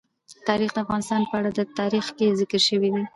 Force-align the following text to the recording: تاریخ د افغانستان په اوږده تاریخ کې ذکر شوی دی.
تاریخ 0.47 0.71
د 0.73 0.77
افغانستان 0.85 1.21
په 1.29 1.35
اوږده 1.39 1.63
تاریخ 1.79 2.05
کې 2.17 2.37
ذکر 2.39 2.61
شوی 2.67 2.89
دی. 2.93 3.03